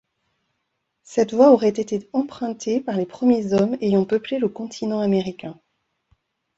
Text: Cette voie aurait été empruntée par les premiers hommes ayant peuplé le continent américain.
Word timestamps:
Cette 1.03 1.31
voie 1.35 1.51
aurait 1.51 1.67
été 1.69 2.09
empruntée 2.11 2.81
par 2.81 2.97
les 2.97 3.05
premiers 3.05 3.53
hommes 3.53 3.77
ayant 3.81 4.03
peuplé 4.03 4.39
le 4.39 4.49
continent 4.49 4.99
américain. 4.99 5.59